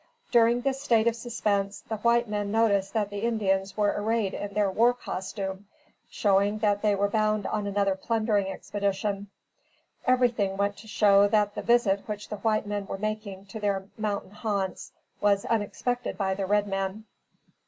[0.31, 4.51] During this state of suspense, the white men noticed that the Indians were arrayed in
[4.55, 5.67] their war costume,
[6.09, 9.27] showing that they were bound on another plundering expedition.
[10.07, 13.89] Everything went to show that the visit which the white men were making to their
[13.95, 14.91] mountain haunts
[15.21, 17.05] was unexpected by the red men.